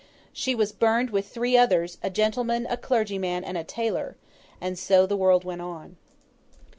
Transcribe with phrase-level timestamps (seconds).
[0.33, 4.17] She was burned with three others, a gentleman, a clergyman, and a tailor;
[4.59, 5.95] and so the world went on.